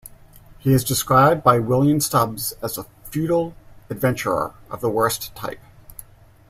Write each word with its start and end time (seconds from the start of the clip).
He 0.57 0.73
is 0.73 0.83
described 0.83 1.43
by 1.43 1.59
William 1.59 1.99
Stubbs 1.99 2.53
as 2.63 2.75
"a 2.79 2.87
feudal 3.03 3.53
adventurer 3.87 4.55
of 4.71 4.81
the 4.81 4.89
worst 4.89 5.35
type". 5.35 5.59